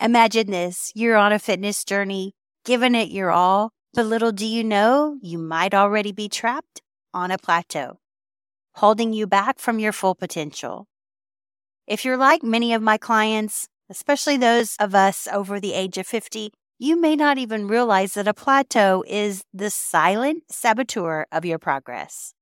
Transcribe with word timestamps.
Imagine 0.00 0.52
this 0.52 0.92
you're 0.94 1.16
on 1.16 1.32
a 1.32 1.40
fitness 1.40 1.84
journey, 1.84 2.32
giving 2.64 2.94
it 2.94 3.08
your 3.10 3.32
all, 3.32 3.72
but 3.94 4.06
little 4.06 4.30
do 4.30 4.46
you 4.46 4.62
know, 4.62 5.18
you 5.20 5.38
might 5.38 5.74
already 5.74 6.12
be 6.12 6.28
trapped 6.28 6.80
on 7.12 7.32
a 7.32 7.38
plateau, 7.38 7.98
holding 8.76 9.12
you 9.12 9.26
back 9.26 9.58
from 9.58 9.80
your 9.80 9.90
full 9.90 10.14
potential. 10.14 10.86
If 11.88 12.04
you're 12.04 12.16
like 12.16 12.44
many 12.44 12.72
of 12.74 12.82
my 12.82 12.96
clients, 12.96 13.66
especially 13.90 14.36
those 14.36 14.76
of 14.78 14.94
us 14.94 15.26
over 15.32 15.58
the 15.58 15.72
age 15.72 15.98
of 15.98 16.06
50, 16.06 16.52
you 16.78 17.00
may 17.00 17.16
not 17.16 17.38
even 17.38 17.66
realize 17.66 18.14
that 18.14 18.28
a 18.28 18.34
plateau 18.34 19.02
is 19.08 19.42
the 19.52 19.70
silent 19.70 20.44
saboteur 20.48 21.26
of 21.32 21.44
your 21.44 21.58
progress. 21.58 22.34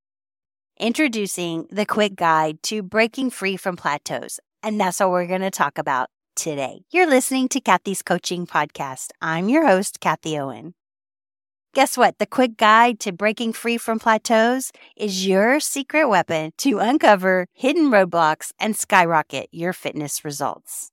Introducing 0.79 1.69
the 1.71 1.87
quick 1.87 2.17
guide 2.17 2.63
to 2.65 2.83
breaking 2.83 3.31
free 3.31 3.57
from 3.57 3.77
plateaus. 3.77 4.41
And 4.63 4.79
that's 4.79 5.01
what 5.01 5.11
we're 5.11 5.27
going 5.27 5.41
to 5.41 5.51
talk 5.51 5.79
about 5.79 6.11
today. 6.37 6.83
You're 6.93 7.09
listening 7.09 7.49
to 7.49 7.61
Kathie's 7.61 8.03
Coaching 8.03 8.47
Podcast. 8.47 9.09
I'm 9.21 9.49
your 9.49 9.67
host, 9.67 10.01
Kathie 10.01 10.39
Owen. 10.39 10.75
Guess 11.75 11.97
what? 11.97 12.19
The 12.19 12.27
quick 12.27 12.57
guide 12.57 13.01
to 13.01 13.13
breaking 13.13 13.55
free 13.55 13.79
from 13.79 13.99
plateaus 13.99 14.71
is 14.97 15.27
your 15.27 15.61
secret 15.61 16.09
weapon 16.09 16.53
to 16.59 16.79
uncover 16.79 17.47
hidden 17.53 17.91
roadblocks 17.91 18.53
and 18.61 18.77
skyrocket 18.77 19.49
your 19.51 19.73
fitness 19.73 20.25
results. 20.25 20.91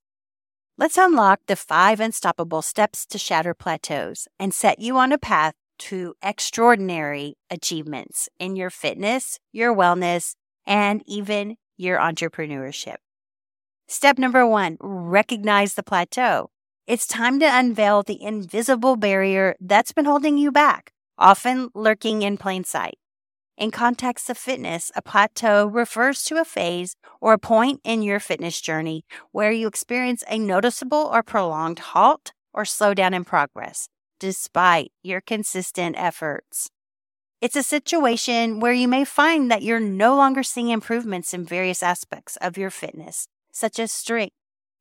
Let's 0.77 0.97
unlock 0.97 1.41
the 1.47 1.55
five 1.55 1.99
unstoppable 1.99 2.61
steps 2.61 3.05
to 3.07 3.17
shatter 3.17 3.53
plateaus 3.53 4.27
and 4.39 4.53
set 4.53 4.79
you 4.79 4.97
on 4.97 5.11
a 5.11 5.17
path 5.17 5.53
to 5.79 6.15
extraordinary 6.23 7.35
achievements 7.49 8.29
in 8.39 8.55
your 8.55 8.69
fitness, 8.69 9.39
your 9.51 9.75
wellness, 9.75 10.35
and 10.65 11.03
even 11.05 11.57
your 11.77 11.97
entrepreneurship. 11.99 13.02
Step 13.87 14.17
number 14.17 14.47
one 14.47 14.77
recognize 14.79 15.73
the 15.73 15.83
plateau. 15.83 16.49
It's 16.87 17.05
time 17.05 17.39
to 17.39 17.45
unveil 17.45 18.03
the 18.03 18.21
invisible 18.21 18.95
barrier 18.95 19.55
that's 19.59 19.91
been 19.91 20.05
holding 20.05 20.37
you 20.37 20.51
back, 20.51 20.91
often 21.17 21.69
lurking 21.75 22.21
in 22.21 22.37
plain 22.37 22.63
sight. 22.63 22.97
In 23.57 23.71
context 23.71 24.29
of 24.29 24.37
fitness, 24.37 24.91
a 24.95 25.01
plateau 25.01 25.67
refers 25.67 26.23
to 26.23 26.37
a 26.41 26.45
phase 26.45 26.95
or 27.21 27.33
a 27.33 27.37
point 27.37 27.81
in 27.83 28.01
your 28.01 28.19
fitness 28.19 28.59
journey 28.59 29.05
where 29.31 29.51
you 29.51 29.67
experience 29.67 30.23
a 30.27 30.39
noticeable 30.39 31.09
or 31.13 31.21
prolonged 31.21 31.79
halt 31.79 32.31
or 32.51 32.63
slowdown 32.63 33.13
in 33.13 33.23
progress, 33.23 33.89
despite 34.19 34.91
your 35.03 35.21
consistent 35.21 35.95
efforts. 35.99 36.69
It's 37.41 37.55
a 37.55 37.63
situation 37.63 38.59
where 38.59 38.73
you 38.73 38.87
may 38.87 39.05
find 39.05 39.51
that 39.51 39.63
you're 39.63 39.79
no 39.79 40.15
longer 40.15 40.43
seeing 40.43 40.69
improvements 40.69 41.33
in 41.33 41.45
various 41.45 41.83
aspects 41.83 42.37
of 42.37 42.57
your 42.57 42.69
fitness, 42.69 43.27
such 43.53 43.79
as 43.79 43.91
strength, 43.91 44.35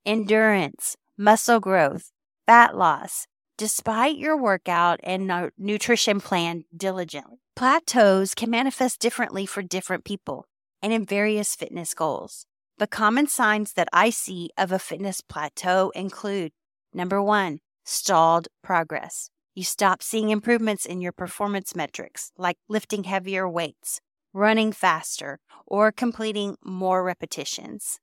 endurance, 0.04 0.96
muscle 1.16 1.60
growth, 1.60 2.10
fat 2.46 2.76
loss, 2.76 3.26
despite 3.56 4.16
your 4.16 4.36
workout 4.36 4.98
and 5.04 5.50
nutrition 5.56 6.20
plan 6.20 6.64
diligently. 6.76 7.38
Plateaus 7.54 8.34
can 8.34 8.50
manifest 8.50 8.98
differently 8.98 9.46
for 9.46 9.62
different 9.62 10.04
people 10.04 10.46
and 10.82 10.92
in 10.92 11.04
various 11.04 11.54
fitness 11.54 11.94
goals. 11.94 12.46
The 12.78 12.86
common 12.88 13.28
signs 13.28 13.74
that 13.74 13.88
I 13.92 14.10
see 14.10 14.50
of 14.58 14.72
a 14.72 14.78
fitness 14.78 15.20
plateau 15.20 15.92
include 15.94 16.50
number 16.92 17.22
one, 17.22 17.60
stalled 17.84 18.48
progress. 18.62 19.28
You 19.54 19.64
stop 19.64 20.02
seeing 20.02 20.30
improvements 20.30 20.86
in 20.86 21.00
your 21.00 21.12
performance 21.12 21.76
metrics, 21.76 22.32
like 22.38 22.56
lifting 22.68 23.04
heavier 23.04 23.48
weights, 23.48 24.00
running 24.32 24.72
faster, 24.72 25.38
or 25.66 25.92
completing 25.92 26.56
more 26.64 27.04
repetitions. 27.04 28.00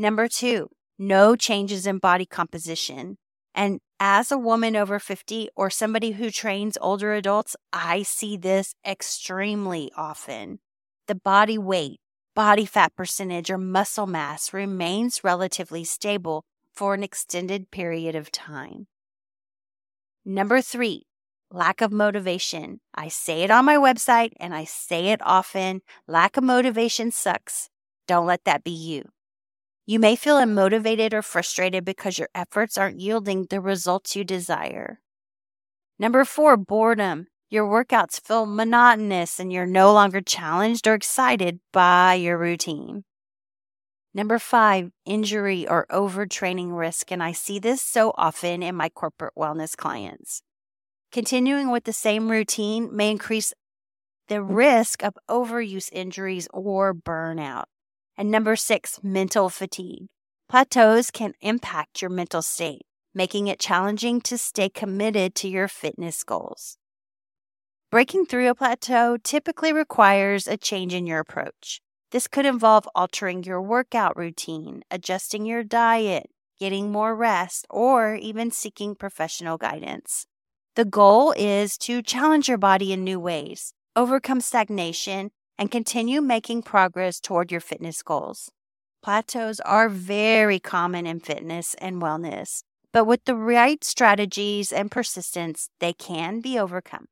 Number 0.00 0.28
two, 0.28 0.70
no 0.98 1.36
changes 1.36 1.86
in 1.86 1.98
body 1.98 2.24
composition. 2.24 3.18
And 3.54 3.80
as 4.00 4.32
a 4.32 4.38
woman 4.38 4.74
over 4.74 4.98
50 4.98 5.50
or 5.54 5.68
somebody 5.68 6.12
who 6.12 6.30
trains 6.30 6.78
older 6.80 7.12
adults, 7.12 7.54
I 7.70 8.02
see 8.02 8.38
this 8.38 8.72
extremely 8.82 9.92
often. 9.94 10.60
The 11.06 11.16
body 11.16 11.58
weight, 11.58 12.00
body 12.34 12.64
fat 12.64 12.96
percentage, 12.96 13.50
or 13.50 13.58
muscle 13.58 14.06
mass 14.06 14.54
remains 14.54 15.22
relatively 15.22 15.84
stable 15.84 16.44
for 16.72 16.94
an 16.94 17.02
extended 17.02 17.70
period 17.70 18.14
of 18.14 18.32
time. 18.32 18.86
Number 20.24 20.62
three, 20.62 21.02
lack 21.50 21.82
of 21.82 21.92
motivation. 21.92 22.80
I 22.94 23.08
say 23.08 23.42
it 23.42 23.50
on 23.50 23.66
my 23.66 23.76
website 23.76 24.32
and 24.40 24.54
I 24.54 24.64
say 24.64 25.08
it 25.08 25.20
often. 25.22 25.82
Lack 26.08 26.38
of 26.38 26.44
motivation 26.44 27.10
sucks. 27.10 27.68
Don't 28.06 28.24
let 28.24 28.44
that 28.44 28.64
be 28.64 28.70
you. 28.70 29.10
You 29.90 29.98
may 29.98 30.14
feel 30.14 30.36
unmotivated 30.36 31.12
or 31.12 31.20
frustrated 31.20 31.84
because 31.84 32.16
your 32.16 32.28
efforts 32.32 32.78
aren't 32.78 33.00
yielding 33.00 33.46
the 33.50 33.60
results 33.60 34.14
you 34.14 34.22
desire. 34.22 35.00
Number 35.98 36.24
four, 36.24 36.56
boredom. 36.56 37.26
Your 37.48 37.66
workouts 37.66 38.24
feel 38.24 38.46
monotonous 38.46 39.40
and 39.40 39.52
you're 39.52 39.66
no 39.66 39.92
longer 39.92 40.20
challenged 40.20 40.86
or 40.86 40.94
excited 40.94 41.58
by 41.72 42.14
your 42.14 42.38
routine. 42.38 43.02
Number 44.14 44.38
five, 44.38 44.92
injury 45.06 45.66
or 45.66 45.88
overtraining 45.90 46.78
risk. 46.78 47.10
And 47.10 47.20
I 47.20 47.32
see 47.32 47.58
this 47.58 47.82
so 47.82 48.14
often 48.16 48.62
in 48.62 48.76
my 48.76 48.90
corporate 48.90 49.34
wellness 49.36 49.76
clients. 49.76 50.42
Continuing 51.10 51.68
with 51.68 51.82
the 51.82 51.92
same 51.92 52.30
routine 52.30 52.94
may 52.94 53.10
increase 53.10 53.52
the 54.28 54.36
mm. 54.36 54.54
risk 54.54 55.02
of 55.02 55.18
overuse 55.28 55.88
injuries 55.92 56.46
or 56.52 56.94
burnout. 56.94 57.64
And 58.20 58.30
number 58.30 58.54
six, 58.54 59.00
mental 59.02 59.48
fatigue. 59.48 60.08
Plateaus 60.46 61.10
can 61.10 61.32
impact 61.40 62.02
your 62.02 62.10
mental 62.10 62.42
state, 62.42 62.82
making 63.14 63.46
it 63.46 63.58
challenging 63.58 64.20
to 64.20 64.36
stay 64.36 64.68
committed 64.68 65.34
to 65.36 65.48
your 65.48 65.68
fitness 65.68 66.22
goals. 66.22 66.76
Breaking 67.90 68.26
through 68.26 68.50
a 68.50 68.54
plateau 68.54 69.16
typically 69.16 69.72
requires 69.72 70.46
a 70.46 70.58
change 70.58 70.92
in 70.92 71.06
your 71.06 71.18
approach. 71.18 71.80
This 72.10 72.28
could 72.28 72.44
involve 72.44 72.86
altering 72.94 73.42
your 73.42 73.62
workout 73.62 74.18
routine, 74.18 74.82
adjusting 74.90 75.46
your 75.46 75.64
diet, 75.64 76.26
getting 76.58 76.92
more 76.92 77.16
rest, 77.16 77.66
or 77.70 78.16
even 78.16 78.50
seeking 78.50 78.94
professional 78.96 79.56
guidance. 79.56 80.26
The 80.76 80.84
goal 80.84 81.32
is 81.38 81.78
to 81.78 82.02
challenge 82.02 82.48
your 82.48 82.58
body 82.58 82.92
in 82.92 83.02
new 83.02 83.18
ways, 83.18 83.72
overcome 83.96 84.42
stagnation, 84.42 85.30
and 85.60 85.70
continue 85.70 86.22
making 86.22 86.62
progress 86.62 87.20
toward 87.20 87.52
your 87.52 87.60
fitness 87.60 88.02
goals. 88.02 88.50
Plateaus 89.02 89.60
are 89.60 89.90
very 89.90 90.58
common 90.58 91.06
in 91.06 91.20
fitness 91.20 91.74
and 91.74 92.00
wellness, 92.00 92.62
but 92.94 93.04
with 93.04 93.26
the 93.26 93.34
right 93.34 93.84
strategies 93.84 94.72
and 94.72 94.90
persistence, 94.90 95.68
they 95.78 95.92
can 95.92 96.40
be 96.40 96.58
overcome. 96.58 97.08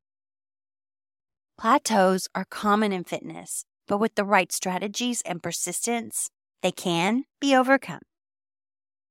Plateaus 1.59 2.27
are 2.35 2.47
common 2.49 2.91
in 2.91 3.05
fitness, 3.05 3.67
but 3.87 3.99
with 3.99 4.15
the 4.15 4.25
right 4.25 4.51
strategies 4.51 5.21
and 5.27 5.43
persistence, 5.43 6.31
they 6.63 6.73
can 6.73 7.25
be 7.43 7.55
overcome. 7.55 8.01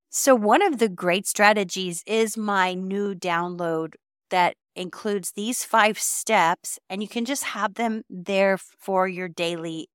So, 0.09 0.33
one 0.33 0.63
of 0.63 0.79
the 0.79 0.89
great 0.89 1.27
strategies 1.27 2.01
is 2.07 2.37
my 2.37 2.73
new 2.73 3.13
download 3.13 3.95
that 4.29 4.55
includes 4.75 5.31
these 5.31 5.63
five 5.63 5.99
steps, 5.99 6.79
and 6.89 7.01
you 7.01 7.07
can 7.07 7.25
just 7.25 7.43
have 7.43 7.75
them 7.75 8.03
there 8.09 8.57
for 8.57 9.07
your 9.07 9.27
daily 9.27 9.89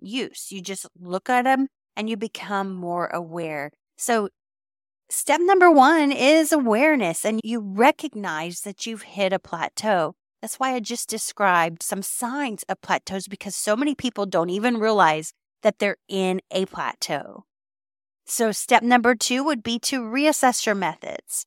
use. 0.00 0.50
You 0.50 0.60
just 0.60 0.86
look 1.00 1.28
at 1.28 1.44
them 1.44 1.68
and 1.96 2.08
you 2.08 2.16
become 2.16 2.74
more 2.74 3.06
aware. 3.08 3.70
So, 3.96 4.28
step 5.08 5.40
number 5.42 5.70
one 5.70 6.12
is 6.12 6.52
awareness, 6.52 7.24
and 7.24 7.40
you 7.44 7.60
recognize 7.60 8.62
that 8.62 8.86
you've 8.86 9.02
hit 9.02 9.32
a 9.32 9.38
plateau. 9.38 10.14
That's 10.42 10.56
why 10.56 10.74
I 10.74 10.80
just 10.80 11.08
described 11.08 11.82
some 11.82 12.02
signs 12.02 12.64
of 12.68 12.80
plateaus 12.82 13.28
because 13.28 13.56
so 13.56 13.76
many 13.76 13.94
people 13.94 14.26
don't 14.26 14.50
even 14.50 14.78
realize 14.78 15.32
that 15.62 15.78
they're 15.78 15.96
in 16.08 16.40
a 16.50 16.66
plateau. 16.66 17.44
So, 18.26 18.52
step 18.52 18.82
number 18.82 19.14
two 19.14 19.44
would 19.44 19.62
be 19.62 19.78
to 19.80 20.00
reassess 20.00 20.66
your 20.66 20.74
methods. 20.74 21.46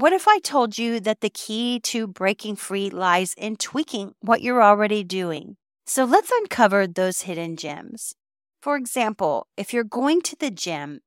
What 0.00 0.12
if 0.12 0.28
I 0.28 0.38
told 0.38 0.78
you 0.78 1.00
that 1.00 1.22
the 1.22 1.28
key 1.28 1.80
to 1.80 2.06
breaking 2.06 2.54
free 2.54 2.88
lies 2.88 3.34
in 3.36 3.56
tweaking 3.56 4.14
what 4.20 4.42
you're 4.42 4.62
already 4.62 5.02
doing? 5.02 5.56
So 5.86 6.04
let's 6.04 6.30
uncover 6.30 6.86
those 6.86 7.22
hidden 7.22 7.56
gems. 7.56 8.14
For 8.62 8.76
example, 8.76 9.48
if 9.56 9.74
you're 9.74 9.82
going 9.82 10.20
to 10.22 10.36
the 10.36 10.52
gym 10.52 11.00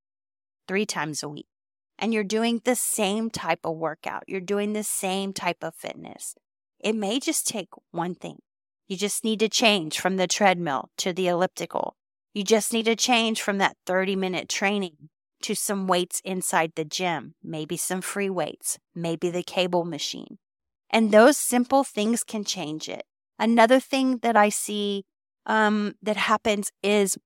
three 0.68 0.86
times 0.86 1.24
a 1.24 1.30
week 1.30 1.48
and 1.98 2.14
you're 2.14 2.26
doing 2.26 2.60
the 2.66 2.76
same 2.76 3.30
type 3.30 3.62
of 3.64 3.78
workout, 3.78 4.24
you're 4.28 4.42
doing 4.42 4.74
the 4.74 4.84
same 4.84 5.32
type 5.32 5.64
of 5.64 5.74
fitness, 5.74 6.36
it 6.78 6.94
may 6.94 7.22
just 7.22 7.48
take 7.48 7.70
one 7.92 8.14
thing. 8.14 8.40
You 8.90 8.98
just 8.98 9.24
need 9.24 9.40
to 9.40 9.48
change 9.48 10.02
from 10.02 10.18
the 10.18 10.28
treadmill 10.28 10.90
to 10.98 11.14
the 11.14 11.30
elliptical. 11.30 11.96
You 12.34 12.44
just 12.44 12.74
need 12.74 12.88
to 12.88 12.98
change 12.98 13.42
from 13.42 13.58
that 13.60 13.78
30 13.86 14.18
minute 14.18 14.50
training 14.50 15.08
to 15.42 15.56
some 15.56 15.88
weights 15.88 16.22
inside 16.24 16.74
the 16.76 16.86
gym, 16.86 17.36
maybe 17.44 17.78
some 17.78 18.02
free 18.02 18.30
weights, 18.30 18.80
maybe 18.96 19.30
the 19.30 19.44
cable 19.44 19.86
machine. 19.86 20.38
And 20.90 21.12
those 21.12 21.38
simple 21.38 21.84
things 21.84 22.24
can 22.24 22.44
change 22.44 22.90
it. 22.90 23.04
Another 23.40 23.80
thing 23.80 24.20
that 24.20 24.36
I 24.36 24.50
see 24.50 25.06
um, 25.46 25.94
that 26.02 26.18
happens 26.18 26.72
is 26.84 27.18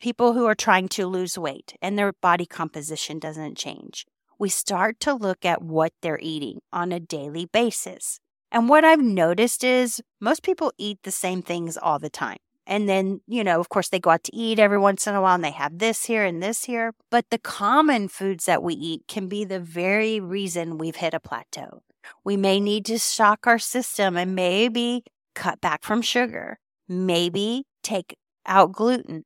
people 0.00 0.32
who 0.32 0.46
are 0.46 0.54
trying 0.54 0.88
to 0.88 1.06
lose 1.06 1.38
weight 1.38 1.74
and 1.80 1.98
their 1.98 2.12
body 2.20 2.46
composition 2.46 3.18
doesn't 3.18 3.56
change. 3.56 4.06
We 4.38 4.48
start 4.48 5.00
to 5.00 5.14
look 5.14 5.44
at 5.44 5.62
what 5.62 5.92
they're 6.00 6.20
eating 6.20 6.60
on 6.72 6.92
a 6.92 7.00
daily 7.00 7.46
basis. 7.46 8.20
And 8.50 8.68
what 8.68 8.84
I've 8.84 9.02
noticed 9.02 9.62
is 9.62 10.00
most 10.20 10.42
people 10.42 10.72
eat 10.78 10.98
the 11.02 11.10
same 11.10 11.42
things 11.42 11.76
all 11.76 11.98
the 11.98 12.10
time. 12.10 12.38
And 12.68 12.86
then, 12.86 13.22
you 13.26 13.42
know, 13.42 13.58
of 13.58 13.70
course, 13.70 13.88
they 13.88 13.98
go 13.98 14.10
out 14.10 14.24
to 14.24 14.36
eat 14.36 14.58
every 14.58 14.78
once 14.78 15.06
in 15.06 15.14
a 15.14 15.22
while 15.22 15.34
and 15.34 15.42
they 15.42 15.52
have 15.52 15.78
this 15.78 16.04
here 16.04 16.22
and 16.22 16.42
this 16.42 16.64
here. 16.64 16.92
But 17.10 17.24
the 17.30 17.38
common 17.38 18.08
foods 18.08 18.44
that 18.44 18.62
we 18.62 18.74
eat 18.74 19.04
can 19.08 19.26
be 19.26 19.46
the 19.46 19.58
very 19.58 20.20
reason 20.20 20.76
we've 20.76 20.96
hit 20.96 21.14
a 21.14 21.18
plateau. 21.18 21.82
We 22.24 22.36
may 22.36 22.60
need 22.60 22.84
to 22.86 22.98
shock 22.98 23.46
our 23.46 23.58
system 23.58 24.18
and 24.18 24.34
maybe 24.34 25.02
cut 25.34 25.62
back 25.62 25.82
from 25.82 26.02
sugar, 26.02 26.58
maybe 26.86 27.64
take 27.82 28.18
out 28.44 28.72
gluten. 28.72 29.24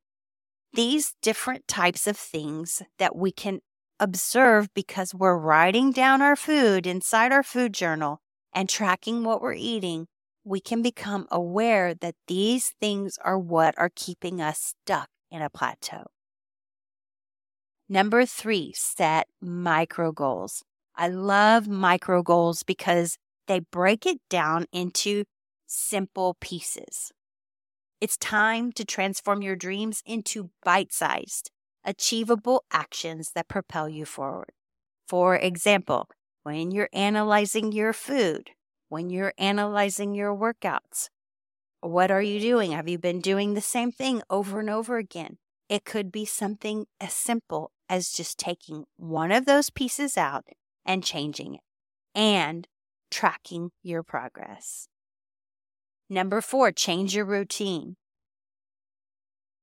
These 0.72 1.14
different 1.20 1.66
types 1.66 2.06
of 2.06 2.16
things 2.16 2.80
that 3.00 3.16
we 3.16 3.32
can 3.32 3.58
observe 3.98 4.72
because 4.72 5.14
we're 5.14 5.36
writing 5.36 5.90
down 5.90 6.22
our 6.22 6.36
food 6.36 6.86
inside 6.86 7.32
our 7.32 7.42
food 7.42 7.74
journal 7.74 8.20
and 8.54 8.68
tracking 8.68 9.24
what 9.24 9.42
we're 9.42 9.54
eating 9.54 10.06
we 10.44 10.60
can 10.60 10.82
become 10.82 11.26
aware 11.30 11.94
that 11.94 12.16
these 12.26 12.70
things 12.80 13.18
are 13.24 13.38
what 13.38 13.74
are 13.78 13.90
keeping 13.94 14.40
us 14.40 14.74
stuck 14.84 15.08
in 15.30 15.42
a 15.42 15.50
plateau. 15.50 16.04
Number 17.88 18.24
three, 18.24 18.72
set 18.74 19.28
micro 19.40 20.12
goals. 20.12 20.64
I 20.96 21.08
love 21.08 21.68
micro 21.68 22.22
goals 22.22 22.62
because 22.62 23.18
they 23.46 23.60
break 23.60 24.06
it 24.06 24.18
down 24.28 24.66
into 24.72 25.24
simple 25.66 26.36
pieces. 26.40 27.12
It's 28.00 28.16
time 28.16 28.72
to 28.72 28.84
transform 28.84 29.42
your 29.42 29.56
dreams 29.56 30.02
into 30.04 30.50
bite 30.64 30.92
sized, 30.92 31.50
achievable 31.84 32.64
actions 32.72 33.32
that 33.34 33.48
propel 33.48 33.88
you 33.88 34.04
forward. 34.04 34.52
For 35.06 35.36
example, 35.36 36.08
when 36.42 36.70
you're 36.70 36.88
analyzing 36.92 37.72
your 37.72 37.92
food, 37.92 38.50
when 38.92 39.08
you're 39.08 39.32
analyzing 39.38 40.14
your 40.14 40.36
workouts. 40.36 41.08
What 41.80 42.10
are 42.10 42.20
you 42.20 42.38
doing? 42.38 42.72
Have 42.72 42.90
you 42.90 42.98
been 42.98 43.22
doing 43.22 43.54
the 43.54 43.62
same 43.62 43.90
thing 43.90 44.20
over 44.28 44.60
and 44.60 44.68
over 44.68 44.98
again? 44.98 45.38
It 45.70 45.86
could 45.86 46.12
be 46.12 46.26
something 46.26 46.84
as 47.00 47.14
simple 47.14 47.70
as 47.88 48.12
just 48.12 48.36
taking 48.36 48.84
one 48.98 49.32
of 49.32 49.46
those 49.46 49.70
pieces 49.70 50.18
out 50.18 50.44
and 50.84 51.02
changing 51.02 51.54
it 51.54 51.62
and 52.14 52.68
tracking 53.10 53.70
your 53.82 54.02
progress. 54.02 54.88
Number 56.10 56.42
four, 56.42 56.70
change 56.70 57.14
your 57.16 57.24
routine. 57.24 57.96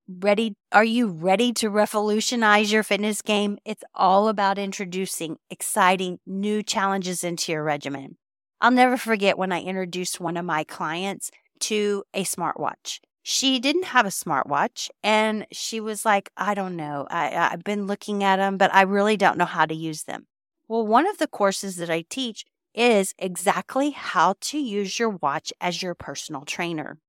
Ready? 0.07 0.55
Are 0.71 0.83
you 0.83 1.07
ready 1.07 1.53
to 1.53 1.69
revolutionize 1.69 2.71
your 2.71 2.81
fitness 2.81 3.21
game? 3.21 3.59
It's 3.63 3.83
all 3.93 4.27
about 4.27 4.57
introducing 4.57 5.37
exciting 5.51 6.17
new 6.25 6.63
challenges 6.63 7.23
into 7.23 7.51
your 7.51 7.63
regimen. 7.63 8.17
I'll 8.61 8.71
never 8.71 8.97
forget 8.97 9.37
when 9.37 9.51
I 9.51 9.61
introduced 9.61 10.19
one 10.19 10.37
of 10.37 10.45
my 10.45 10.63
clients 10.63 11.31
to 11.61 12.03
a 12.13 12.23
smartwatch. 12.23 12.99
She 13.21 13.59
didn't 13.59 13.85
have 13.85 14.05
a 14.05 14.09
smartwatch 14.09 14.89
and 15.03 15.45
she 15.51 15.79
was 15.79 16.05
like, 16.05 16.29
I 16.35 16.53
don't 16.53 16.75
know. 16.75 17.07
I, 17.09 17.35
I've 17.51 17.63
been 17.63 17.87
looking 17.87 18.23
at 18.23 18.37
them, 18.37 18.57
but 18.57 18.73
I 18.73 18.81
really 18.81 19.17
don't 19.17 19.37
know 19.37 19.45
how 19.45 19.65
to 19.65 19.75
use 19.75 20.03
them. 20.03 20.27
Well, 20.67 20.85
one 20.85 21.07
of 21.07 21.17
the 21.17 21.27
courses 21.27 21.75
that 21.77 21.89
I 21.89 22.05
teach 22.09 22.45
is 22.73 23.13
exactly 23.17 23.91
how 23.91 24.35
to 24.41 24.57
use 24.57 24.99
your 24.99 25.09
watch 25.09 25.51
as 25.59 25.81
your 25.81 25.95
personal 25.95 26.45
trainer. 26.45 26.99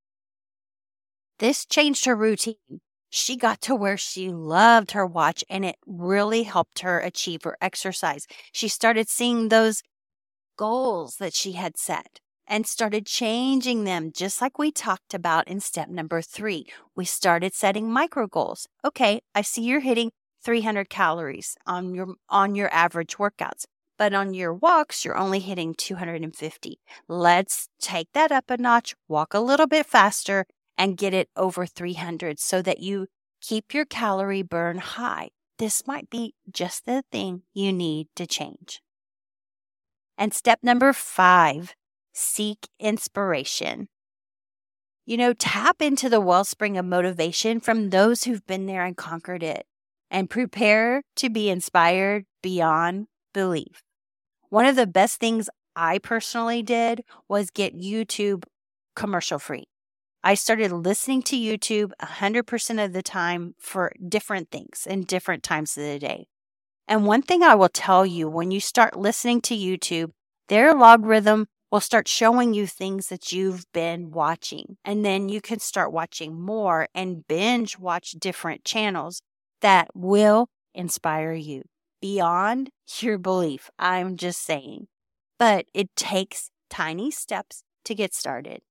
This 1.39 1.65
changed 1.65 2.05
her 2.05 2.17
routine. 2.17 2.57
She 3.09 3.37
got 3.37 3.61
to 3.63 3.75
where 3.75 3.97
she 3.97 4.31
loved 4.31 4.93
her 4.93 5.07
watch 5.07 5.43
and 5.49 5.65
it 5.65 5.77
really 5.87 6.45
helped 6.45 6.81
her 6.81 7.01
achieve 7.01 7.43
her 7.43 7.57
exercise. 7.61 8.27
She 8.53 8.69
started 8.69 9.09
seeing 9.09 9.49
those 9.49 9.83
goals 10.61 11.17
that 11.17 11.33
she 11.33 11.53
had 11.53 11.79
set 11.79 12.21
and 12.47 12.67
started 12.67 13.07
changing 13.07 13.85
them, 13.85 14.13
just 14.15 14.43
like 14.43 14.59
we 14.59 14.71
talked 14.71 15.15
about 15.15 15.49
in 15.49 15.59
step 15.59 15.89
number 15.89 16.21
three. 16.21 16.67
We 16.95 17.07
started 17.07 17.55
setting 17.55 17.91
micro 17.91 18.27
goals. 18.27 18.69
Okay, 18.85 19.23
I 19.35 19.41
see 19.41 19.63
you're 19.63 19.81
hitting 19.81 20.11
300 20.45 20.91
calories 20.91 21.57
on 21.67 21.95
your 21.95 22.15
on 22.29 22.55
your 22.55 22.73
average 22.73 23.17
workouts 23.19 23.65
but 23.99 24.15
on 24.15 24.33
your 24.33 24.55
walks 24.55 25.05
you're 25.05 25.19
only 25.19 25.39
hitting 25.39 25.75
250 25.75 26.81
let's 27.09 27.69
take 27.79 28.09
that 28.15 28.33
up 28.33 28.49
a 28.49 28.57
notch 28.57 28.95
walk 29.07 29.35
a 29.35 29.39
little 29.51 29.67
bit 29.67 29.85
faster 29.85 30.47
and 30.79 30.97
get 30.97 31.13
it 31.13 31.29
over 31.37 31.67
300 31.67 32.41
so 32.41 32.63
that 32.63 32.81
you 32.81 33.07
keep 33.43 33.75
your 33.75 33.85
calorie 33.85 34.41
burn 34.41 34.79
high 34.79 35.29
this 35.59 35.87
might 35.87 36.09
be 36.09 36.33
just 36.51 36.87
the 36.87 37.03
thing 37.13 37.43
you 37.53 37.71
need 37.71 38.07
to 38.17 38.27
change 38.27 38.81
and 40.21 40.35
step 40.35 40.59
number 40.63 40.93
five, 40.93 41.75
seek 42.13 42.69
inspiration. 42.79 43.89
You 45.07 45.17
know, 45.17 45.33
tap 45.33 45.81
into 45.81 46.11
the 46.11 46.21
wellspring 46.21 46.77
of 46.77 46.85
motivation 46.85 47.59
from 47.59 47.89
those 47.89 48.25
who've 48.25 48.47
been 48.47 48.67
there 48.67 48.85
and 48.85 48.97
conquered 48.97 49.43
it 49.43 49.65
and 50.11 50.29
prepare 50.29 51.03
to 51.17 51.31
be 51.31 51.49
inspired 51.49 52.27
beyond 52.43 53.07
belief. 53.33 53.83
One 54.51 54.67
of 54.67 54.77
the 54.77 54.87
best 54.87 55.19
things 55.19 55.49
I 55.75 55.99
personally 55.99 56.63
did 56.63 57.03
was 57.27 57.51
get 57.51 57.75
YouTube 57.75 58.45
commercial 58.95 59.39
free. 59.39 59.65
I 60.23 60.35
started 60.35 60.71
listening 60.71 61.23
to 61.23 61.37
YouTube 61.37 61.93
100% 62.03 62.85
of 62.85 62.93
the 62.93 63.03
time 63.03 63.55
for 63.59 63.93
different 64.07 64.51
things 64.51 64.87
in 64.89 65.05
different 65.05 65.43
times 65.43 65.79
of 65.79 65.85
the 65.85 65.99
day. 65.99 66.27
And 66.91 67.07
one 67.07 67.23
thing 67.23 67.45
I 67.45 67.55
will 67.55 67.69
tell 67.69 68.05
you 68.05 68.29
when 68.29 68.51
you 68.51 68.59
start 68.59 68.99
listening 68.99 69.41
to 69.43 69.57
YouTube, 69.57 70.11
their 70.49 70.75
logarithm 70.75 71.47
will 71.71 71.79
start 71.79 72.09
showing 72.09 72.53
you 72.53 72.67
things 72.67 73.07
that 73.11 73.31
you've 73.31 73.65
been 73.73 74.11
watching. 74.11 74.77
And 74.85 75.05
then 75.05 75.29
you 75.29 75.41
can 75.41 75.61
start 75.61 75.93
watching 75.93 76.41
more 76.41 76.89
and 76.93 77.25
binge 77.29 77.79
watch 77.79 78.17
different 78.19 78.65
channels 78.65 79.23
that 79.61 79.87
will 79.95 80.49
inspire 80.75 81.33
you 81.33 81.63
beyond 82.01 82.71
your 82.99 83.19
belief. 83.19 83.71
I'm 83.79 84.17
just 84.17 84.45
saying. 84.45 84.89
But 85.39 85.67
it 85.73 85.95
takes 85.95 86.51
tiny 86.71 87.13
steps 87.13 87.63
to 87.85 87.95
get 87.95 88.15
started. 88.15 88.63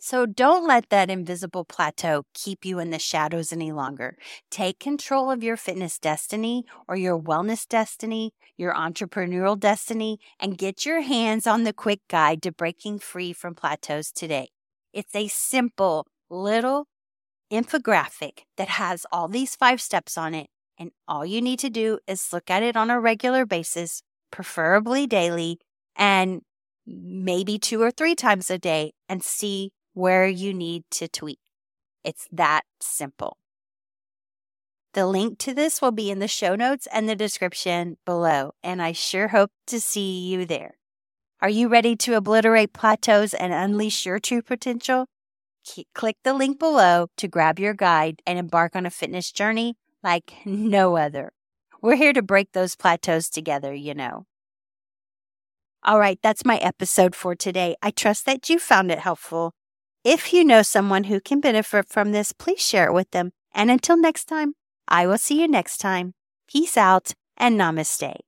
So 0.00 0.26
don't 0.26 0.66
let 0.66 0.90
that 0.90 1.10
invisible 1.10 1.64
plateau 1.64 2.24
keep 2.32 2.64
you 2.64 2.78
in 2.78 2.90
the 2.90 2.98
shadows 2.98 3.52
any 3.52 3.72
longer. 3.72 4.16
Take 4.50 4.78
control 4.78 5.30
of 5.30 5.42
your 5.42 5.56
fitness 5.56 5.98
destiny 5.98 6.64
or 6.86 6.96
your 6.96 7.20
wellness 7.20 7.66
destiny, 7.66 8.32
your 8.56 8.72
entrepreneurial 8.74 9.58
destiny, 9.58 10.18
and 10.38 10.56
get 10.56 10.86
your 10.86 11.00
hands 11.00 11.46
on 11.46 11.64
the 11.64 11.72
quick 11.72 12.00
guide 12.08 12.42
to 12.42 12.52
breaking 12.52 13.00
free 13.00 13.32
from 13.32 13.54
plateaus 13.54 14.12
today. 14.12 14.48
It's 14.92 15.14
a 15.14 15.28
simple 15.28 16.06
little 16.30 16.86
infographic 17.52 18.40
that 18.56 18.68
has 18.68 19.04
all 19.10 19.28
these 19.28 19.56
five 19.56 19.80
steps 19.80 20.16
on 20.16 20.34
it. 20.34 20.48
And 20.78 20.92
all 21.08 21.26
you 21.26 21.42
need 21.42 21.58
to 21.60 21.70
do 21.70 21.98
is 22.06 22.32
look 22.32 22.50
at 22.50 22.62
it 22.62 22.76
on 22.76 22.88
a 22.88 23.00
regular 23.00 23.44
basis, 23.44 24.02
preferably 24.30 25.08
daily, 25.08 25.58
and 25.96 26.42
maybe 26.86 27.58
two 27.58 27.82
or 27.82 27.90
three 27.90 28.14
times 28.14 28.48
a 28.48 28.58
day, 28.58 28.92
and 29.08 29.22
see 29.22 29.72
where 29.94 30.26
you 30.26 30.54
need 30.54 30.84
to 30.92 31.08
tweak. 31.08 31.40
It's 32.04 32.28
that 32.32 32.62
simple. 32.80 33.36
The 34.94 35.06
link 35.06 35.38
to 35.40 35.54
this 35.54 35.82
will 35.82 35.92
be 35.92 36.10
in 36.10 36.18
the 36.18 36.28
show 36.28 36.54
notes 36.54 36.88
and 36.92 37.08
the 37.08 37.14
description 37.14 37.98
below, 38.04 38.52
and 38.62 38.80
I 38.80 38.92
sure 38.92 39.28
hope 39.28 39.50
to 39.66 39.80
see 39.80 40.26
you 40.26 40.46
there. 40.46 40.78
Are 41.40 41.50
you 41.50 41.68
ready 41.68 41.94
to 41.96 42.14
obliterate 42.14 42.72
plateaus 42.72 43.32
and 43.32 43.52
unleash 43.52 44.06
your 44.06 44.18
true 44.18 44.42
potential? 44.42 45.06
Click 45.94 46.16
the 46.24 46.32
link 46.32 46.58
below 46.58 47.08
to 47.16 47.28
grab 47.28 47.58
your 47.58 47.74
guide 47.74 48.22
and 48.26 48.38
embark 48.38 48.74
on 48.74 48.86
a 48.86 48.90
fitness 48.90 49.30
journey 49.30 49.76
like 50.02 50.32
no 50.44 50.96
other. 50.96 51.32
We're 51.80 51.96
here 51.96 52.12
to 52.12 52.22
break 52.22 52.52
those 52.52 52.74
plateaus 52.74 53.28
together, 53.28 53.72
you 53.72 53.94
know. 53.94 54.26
All 55.84 56.00
right, 56.00 56.18
that's 56.22 56.44
my 56.44 56.56
episode 56.56 57.14
for 57.14 57.36
today. 57.36 57.76
I 57.80 57.92
trust 57.92 58.26
that 58.26 58.50
you 58.50 58.58
found 58.58 58.90
it 58.90 58.98
helpful. 58.98 59.52
If 60.08 60.32
you 60.32 60.42
know 60.42 60.62
someone 60.62 61.04
who 61.04 61.20
can 61.20 61.38
benefit 61.38 61.86
from 61.86 62.12
this, 62.12 62.32
please 62.32 62.66
share 62.66 62.86
it 62.86 62.94
with 62.94 63.10
them. 63.10 63.32
And 63.54 63.70
until 63.70 63.98
next 63.98 64.24
time, 64.24 64.54
I 64.88 65.06
will 65.06 65.18
see 65.18 65.38
you 65.42 65.46
next 65.46 65.82
time. 65.82 66.14
Peace 66.50 66.78
out 66.78 67.12
and 67.36 67.60
namaste. 67.60 68.27